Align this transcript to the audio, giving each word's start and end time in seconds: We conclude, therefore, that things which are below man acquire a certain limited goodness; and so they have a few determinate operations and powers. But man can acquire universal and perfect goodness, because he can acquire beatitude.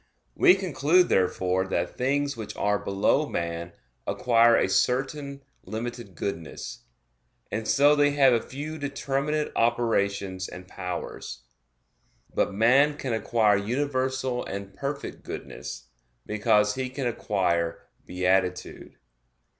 We 0.33 0.55
conclude, 0.55 1.09
therefore, 1.09 1.67
that 1.67 1.95
things 1.95 2.35
which 2.35 2.55
are 2.55 2.79
below 2.79 3.29
man 3.29 3.73
acquire 4.07 4.55
a 4.57 4.67
certain 4.67 5.43
limited 5.63 6.15
goodness; 6.15 6.85
and 7.51 7.67
so 7.67 7.95
they 7.95 8.09
have 8.09 8.33
a 8.33 8.41
few 8.41 8.79
determinate 8.79 9.51
operations 9.55 10.47
and 10.47 10.67
powers. 10.67 11.43
But 12.33 12.51
man 12.51 12.97
can 12.97 13.13
acquire 13.13 13.57
universal 13.57 14.43
and 14.45 14.73
perfect 14.73 15.21
goodness, 15.21 15.89
because 16.25 16.73
he 16.73 16.89
can 16.89 17.05
acquire 17.05 17.83
beatitude. 18.07 18.95